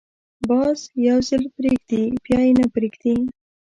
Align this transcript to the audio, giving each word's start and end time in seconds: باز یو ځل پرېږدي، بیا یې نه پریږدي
باز 0.47 0.79
یو 1.07 1.17
ځل 1.29 1.43
پرېږدي، 1.55 2.03
بیا 2.23 2.39
یې 2.47 2.53
نه 2.59 2.65
پریږدي 2.73 3.15